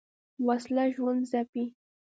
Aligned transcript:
وسله 0.47 0.85
ژوند 0.95 1.21
ځپي 1.31 1.63